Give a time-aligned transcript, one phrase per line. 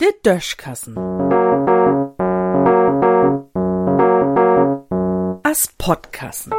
[0.00, 0.96] Der Döschkassen.
[5.42, 6.52] As Podkassen.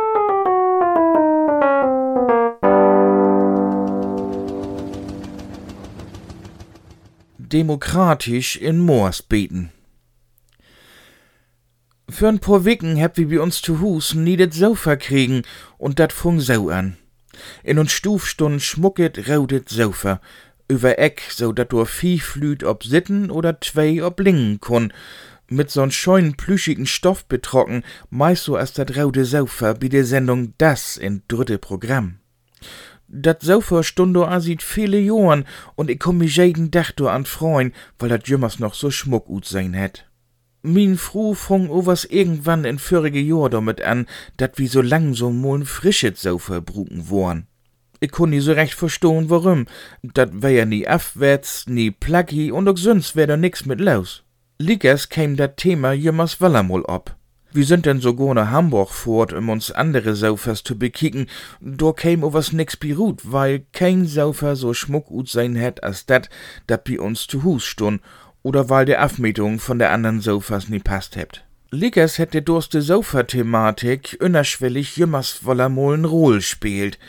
[7.37, 9.71] Demokratisch in Moors beten.
[12.09, 15.43] Für ein paar Wicken hab wie bei uns zu Hus det Sofa kriegen
[15.77, 16.97] und dat fung so an.
[17.63, 20.21] In uns Stufstund schmucket raudet Sofa,
[20.67, 24.93] über Eck, so dat du Vieh flüht ob Sitten oder zwei ob Lingen kun,
[25.47, 30.53] mit so'n scheuen plüschigen Stoff betrocken, meist so als dat raude Sofa bi der Sendung
[30.57, 32.19] Das in dritte Programm.
[33.07, 37.25] Dat Sofa stund do asit viele Johren und ich komm mich jeden Dach do an
[37.25, 40.05] freuen, weil dat jümmers noch so schmuck ut sein hätt.
[40.63, 44.05] Min Fru fung overs irgendwann in vorige Jahr damit an,
[44.37, 47.47] dat wie so lang so moln frischet Sofa bruken worn.
[47.99, 49.65] Ich kunn nie so recht verstohn, warum.
[50.03, 54.23] Dat wär ja nie afwärts, nie plaggi und auch sonst wär da nix mit los.
[54.59, 57.15] Liegers käm dat Thema jümmers wallermol ob.
[57.51, 61.25] Wir sind denn so go nach Hamburg fort, um uns andere Sofas zu bekicken.
[61.59, 66.29] Do käm overs nix birut, weil kein Sofa so schmuck ut sein hätt als dat,
[66.67, 68.01] dat bi uns zu Hus stund
[68.43, 71.45] oder weil der Aufmietung von der anderen Sofas nie passt hebt.
[71.71, 76.99] Lickers hätte durste Sofa-Thematik unerschwellig jümmers woller molen Rohl spielt.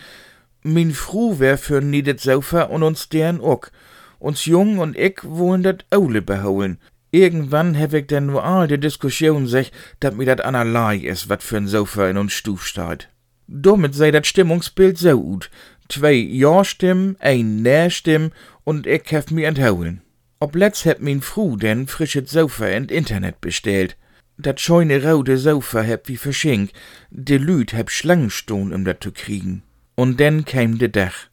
[0.62, 3.72] Min Fru wär für niedet Sofa und uns deren uck.
[4.20, 6.78] Uns Jung und ich wollen dat Aule beholen.
[7.10, 11.42] Irgendwann hab ich denn nur all die Diskussion sech, dat mir dat anerlei is, wat
[11.42, 13.08] für ein Sofa in uns Stuf steht.
[13.48, 15.50] Damit sei dat Stimmungsbild so gut.
[15.88, 18.30] Zwei Ja-Stimmen, ein Nee-Stimm
[18.62, 20.00] und ich hef mi entholen.
[20.42, 23.96] Ob letzt heb min Fru denn frisches Sofa in Internet bestellt.
[24.38, 26.70] Dat scheune raude Sofa heb wie verschenk,
[27.10, 29.62] de Lüd heb Schlangenstohn um dat zu kriegen.
[29.94, 31.28] Und denn käm de Dach.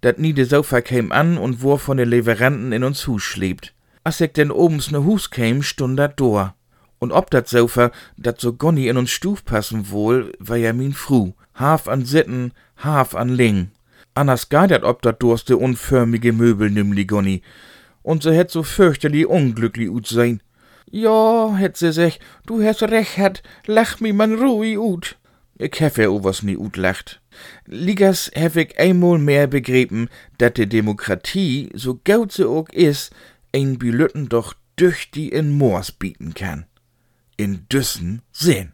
[0.00, 3.74] Dat niede Sofa käm an und wur von de Leveranten in uns Hus schlebt.
[4.04, 6.54] As ich denn obens ne Hus käm, stund dat Dor.
[7.00, 10.92] Und ob dat Sofa, dat so gonni in uns Stuf passen wohl, war ja min
[10.92, 11.32] Fru.
[11.54, 13.72] Haf an Sitten, Haf an Ling.
[14.14, 17.42] Anders gar ob dat durste unförmige Möbel nimmli gonni
[18.02, 20.42] und se hätt so fürchterlich unglücklich ut sein.
[20.90, 25.16] Ja, hätt se sech, du hast recht hat, lach mi man ruhig ut.
[25.58, 27.20] Ich hef ja was nie ut lacht.
[27.66, 30.08] Ligas hef ich einmal mehr begrieben,
[30.38, 33.10] dat de Demokratie, so gaut se ook is,
[33.54, 36.66] ein Bilütten doch durch die in Moors bieten kann.
[37.36, 38.72] In düssen Sinn.